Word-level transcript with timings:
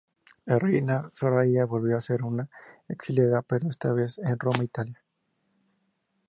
La 0.47 0.57
Reina 0.57 1.11
Soraya 1.13 1.65
volvió 1.67 1.95
a 1.95 2.01
ser 2.01 2.23
una 2.23 2.49
exiliada, 2.89 3.43
pero 3.43 3.69
esta 3.69 3.93
vez 3.93 4.17
en 4.17 4.39
Roma, 4.39 4.63
Italia. 4.63 5.03